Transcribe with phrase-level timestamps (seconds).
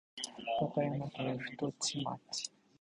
[0.59, 2.51] 和歌山県太地町